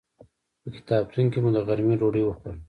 په 0.61 0.69
کتابتون 0.75 1.25
کې 1.31 1.39
مو 1.43 1.49
د 1.55 1.57
غرمې 1.67 1.95
ډوډۍ 1.99 2.23
وخوړه. 2.25 2.53